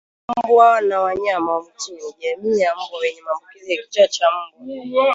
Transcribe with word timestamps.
Mbwa 0.37 0.81
na 0.81 1.01
wanyama 1.01 1.53
wa 1.53 1.61
mwituni 1.63 2.13
jamii 2.19 2.59
ya 2.59 2.75
mbwa 2.75 2.99
wenye 2.99 3.21
maambukizi 3.25 3.73
ya 3.75 3.83
kichaa 3.83 4.07
cha 4.07 4.27
mbwa 4.59 4.69